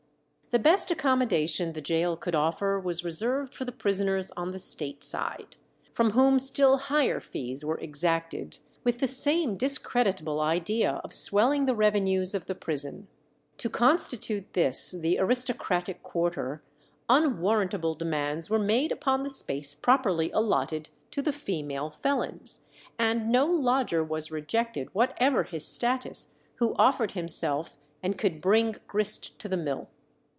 The 0.53 0.59
best 0.59 0.91
accommodation 0.91 1.71
the 1.71 1.81
gaol 1.81 2.17
could 2.17 2.35
offer 2.35 2.77
was 2.77 3.05
reserved 3.05 3.53
for 3.53 3.63
the 3.63 3.71
prisoners 3.71 4.31
on 4.31 4.51
the 4.51 4.59
state 4.59 5.01
side, 5.01 5.55
from 5.93 6.09
whom 6.09 6.39
still 6.39 6.75
higher 6.77 7.21
fees 7.21 7.63
were 7.63 7.77
exacted, 7.79 8.57
with 8.83 8.97
the 8.99 9.07
same 9.07 9.55
discreditable 9.55 10.41
idea 10.41 10.99
of 11.05 11.13
swelling 11.13 11.67
the 11.67 11.73
revenues 11.73 12.35
of 12.35 12.47
the 12.47 12.53
prison. 12.55 13.07
To 13.59 13.69
constitute 13.69 14.51
this 14.51 14.91
the 14.91 15.19
aristocratic 15.19 16.03
quarter, 16.03 16.61
unwarrantable 17.07 17.95
demands 17.95 18.49
were 18.49 18.59
made 18.59 18.91
upon 18.91 19.23
the 19.23 19.29
space 19.29 19.73
properly 19.73 20.31
allotted 20.33 20.89
to 21.11 21.21
the 21.21 21.31
female 21.31 21.89
felons, 21.89 22.67
and 22.99 23.31
no 23.31 23.45
lodger 23.45 24.03
was 24.03 24.31
rejected, 24.31 24.89
whatever 24.93 25.43
his 25.45 25.65
status, 25.65 26.33
who 26.55 26.75
offered 26.75 27.13
himself 27.13 27.77
and 28.03 28.17
could 28.17 28.41
bring 28.41 28.75
grist 28.85 29.39
to 29.39 29.47
the 29.47 29.55
mill. 29.55 29.87